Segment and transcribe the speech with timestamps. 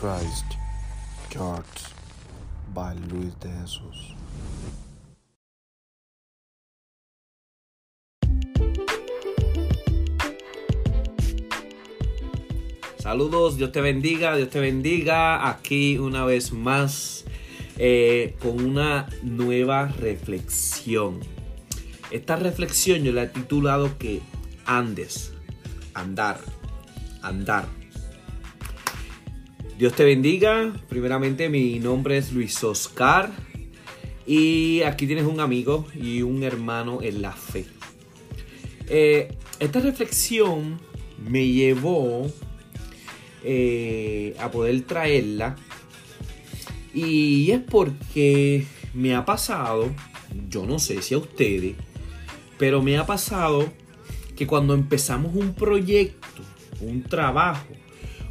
[0.00, 0.46] Christ
[1.28, 1.92] Church
[2.72, 4.14] by Luis de Jesús.
[12.96, 15.46] Saludos, Dios te bendiga, Dios te bendiga.
[15.50, 17.26] Aquí una vez más
[17.76, 21.20] eh, con una nueva reflexión.
[22.10, 24.22] Esta reflexión yo la he titulado que
[24.64, 25.34] andes,
[25.92, 26.40] andar,
[27.20, 27.79] andar.
[29.80, 30.74] Dios te bendiga.
[30.90, 33.32] Primeramente mi nombre es Luis Oscar
[34.26, 37.64] y aquí tienes un amigo y un hermano en la fe.
[38.88, 40.78] Eh, esta reflexión
[41.26, 42.30] me llevó
[43.42, 45.56] eh, a poder traerla.
[46.92, 49.88] Y es porque me ha pasado,
[50.50, 51.74] yo no sé si a ustedes,
[52.58, 53.72] pero me ha pasado
[54.36, 56.42] que cuando empezamos un proyecto,
[56.82, 57.64] un trabajo,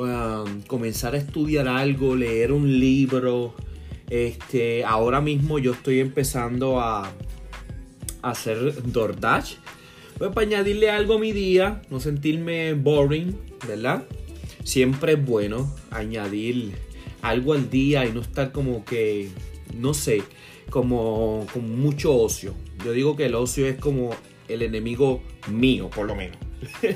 [0.00, 3.54] um, comenzar a estudiar algo, leer un libro,
[4.08, 7.04] este, ahora mismo yo estoy empezando a,
[8.22, 9.54] a hacer DoorDash.
[10.18, 14.04] Pues para añadirle algo a mi día, no sentirme boring, ¿verdad?
[14.64, 16.72] siempre es bueno añadir
[17.22, 19.28] algo al día y no estar como que,
[19.76, 20.22] no sé,
[20.70, 22.54] como con mucho ocio.
[22.84, 24.10] Yo digo que el ocio es como
[24.48, 26.38] el enemigo mío, por lo menos.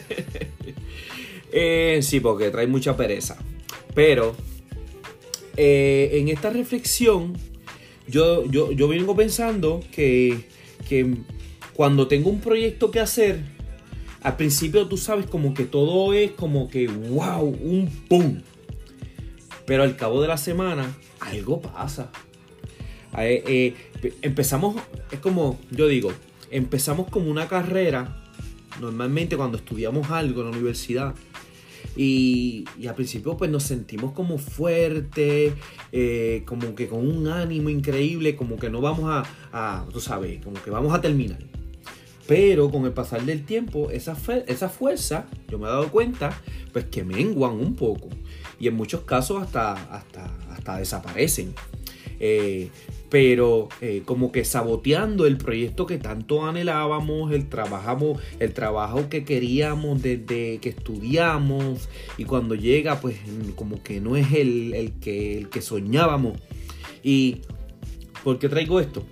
[1.57, 3.37] Eh, sí, porque trae mucha pereza.
[3.95, 4.35] Pero
[5.57, 7.33] eh, en esta reflexión,
[8.09, 10.49] yo, yo, yo vengo pensando que,
[10.89, 11.15] que
[11.73, 13.41] cuando tengo un proyecto que hacer,
[14.21, 18.43] al principio tú sabes como que todo es como que wow, un pum.
[19.65, 22.11] Pero al cabo de la semana algo pasa.
[23.17, 23.75] Eh,
[24.23, 24.75] empezamos,
[25.13, 26.13] es como, yo digo,
[26.51, 28.24] empezamos como una carrera,
[28.81, 31.15] normalmente cuando estudiamos algo en la universidad.
[31.97, 35.53] Y, al principio pues nos sentimos como fuertes,
[35.93, 40.61] eh, como que con un ánimo increíble, como que no vamos a, tú sabes, como
[40.63, 41.39] que vamos a terminar.
[42.27, 46.41] Pero con el pasar del tiempo, esa, esa fuerza, yo me he dado cuenta,
[46.73, 48.09] pues que menguan un poco.
[48.59, 51.55] Y en muchos casos hasta, hasta, hasta desaparecen.
[52.21, 52.71] Eh,
[53.11, 59.25] pero eh, como que saboteando el proyecto que tanto anhelábamos, el, trabajamos, el trabajo que
[59.25, 61.89] queríamos desde que estudiamos
[62.19, 63.17] y cuando llega pues
[63.55, 66.39] como que no es el, el, que, el que soñábamos.
[67.05, 67.43] ¿Y
[68.25, 69.05] por qué traigo esto?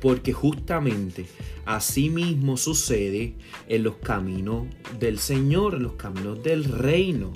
[0.00, 1.26] Porque justamente
[1.64, 3.34] así mismo sucede
[3.66, 4.66] en los caminos
[5.00, 7.32] del Señor, en los caminos del reino.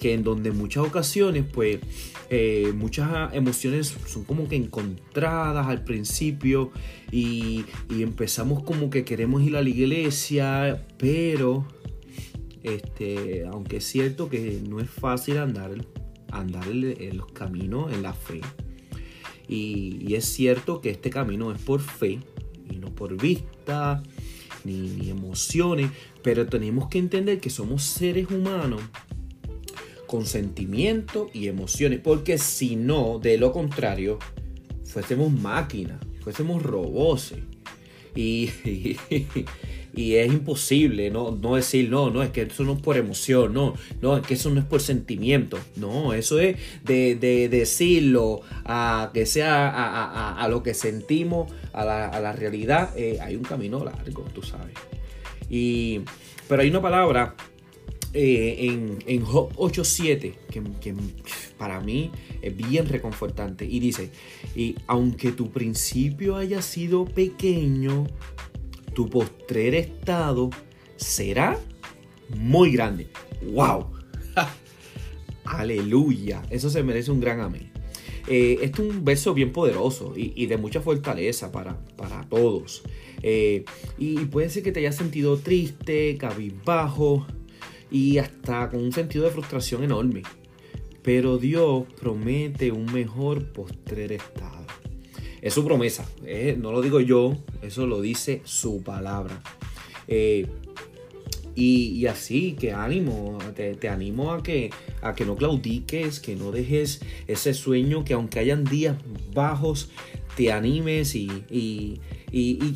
[0.00, 1.78] Que en donde muchas ocasiones, pues,
[2.30, 6.70] eh, muchas emociones son como que encontradas al principio
[7.12, 11.66] y, empezamos como que queremos ir a la iglesia, pero,
[12.62, 15.72] este, aunque es cierto que no es fácil andar,
[16.32, 18.40] andar en los caminos en la fe,
[19.50, 22.20] y, es cierto que este camino es por fe
[22.70, 24.00] y no por vista
[24.64, 25.90] ni, emociones,
[26.22, 28.80] pero tenemos que entender que somos seres humanos
[30.10, 34.18] con sentimientos y emociones, porque si no, de lo contrario,
[34.82, 37.34] fuésemos máquinas, fuésemos robots.
[38.16, 38.50] Y,
[39.94, 43.54] y es imposible no, no decir, no, no, es que eso no es por emoción,
[43.54, 47.14] no, no, es que eso no es por sentimiento, no, eso es de,
[47.48, 53.84] decirlo a que sea a, lo que sentimos, a la, realidad, eh, hay un camino
[53.84, 54.74] largo, tú sabes.
[55.48, 56.00] Y,
[56.48, 57.36] pero hay una palabra
[58.12, 60.94] eh, en, en Job 8.7 que, que,
[61.56, 62.10] para mí
[62.42, 64.10] es bien reconfortante y dice,
[64.56, 68.06] y aunque tu principio haya sido pequeño,
[68.94, 70.50] tu postrer estado
[70.96, 71.58] será
[72.36, 73.08] muy grande.
[73.52, 73.86] ¡Wow!
[75.44, 76.42] Aleluya.
[76.50, 77.70] Eso se merece un gran amén.
[78.26, 82.82] Eh, este es un verso bien poderoso y, de mucha fortaleza para, para todos.
[83.22, 83.64] Eh,
[83.98, 87.26] y puede ser que te hayas sentido triste, cabizbajo
[87.90, 90.22] y hasta con un sentido de frustración enorme.
[91.02, 94.66] Pero Dios promete un mejor postrer estado.
[95.40, 99.42] Es su promesa, eh, no lo digo yo, eso lo dice su palabra.
[100.06, 100.46] Eh,
[101.54, 104.70] y, así, que ánimo, te, animo a que,
[105.02, 108.96] a que no claudiques, que no dejes ese sueño, que aunque hayan días
[109.34, 109.90] bajos,
[110.36, 112.00] te animes y,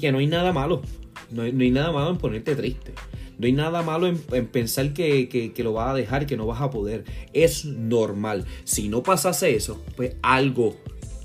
[0.00, 0.83] que no hay nada malo.
[1.31, 2.93] No hay, nada malo en ponerte triste.
[3.39, 6.61] No hay nada malo en, pensar que, que, lo vas a dejar, que no vas
[6.61, 7.05] a poder.
[7.33, 8.45] Es normal.
[8.65, 10.77] Si no pasase eso, pues algo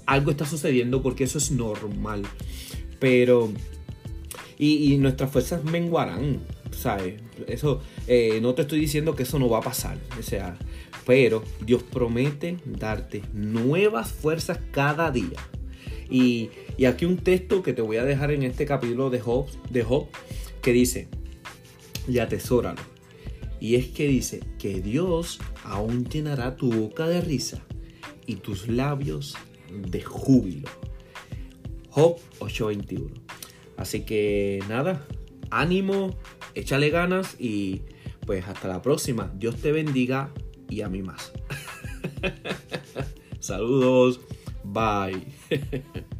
[0.09, 2.23] algo está sucediendo porque eso es normal.
[2.99, 3.51] Pero,
[4.57, 6.41] y, nuestras fuerzas menguarán,
[6.71, 7.21] ¿sabes?
[7.47, 10.57] Eso, eh, no te estoy diciendo que eso no va a pasar, o sea,
[11.05, 15.39] pero Dios promete darte nuevas fuerzas cada día.
[16.09, 19.45] Y, y, aquí un texto que te voy a dejar en este capítulo de Job,
[19.69, 20.07] de Job
[20.61, 21.07] que dice,
[22.07, 22.81] y atesóralo.
[23.59, 27.61] Y es que dice que Dios aún llenará tu boca de risa
[28.25, 29.35] y tus labios
[29.71, 30.69] de júbilo.
[31.89, 33.09] Job 8:21.
[33.77, 35.05] Así que nada,
[35.49, 36.17] ánimo,
[36.55, 37.81] échale ganas y
[38.25, 39.31] pues hasta la próxima.
[39.35, 40.31] Dios te bendiga
[40.69, 41.31] y a mí más.
[43.39, 44.21] Saludos.
[44.63, 45.25] Bye.